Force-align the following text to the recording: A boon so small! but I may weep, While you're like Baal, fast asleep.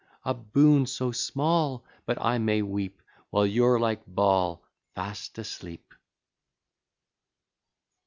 A 0.25 0.33
boon 0.33 0.87
so 0.87 1.11
small! 1.11 1.85
but 2.07 2.19
I 2.19 2.39
may 2.39 2.63
weep, 2.63 3.03
While 3.29 3.45
you're 3.45 3.79
like 3.79 4.01
Baal, 4.07 4.63
fast 4.95 5.37
asleep. 5.37 5.93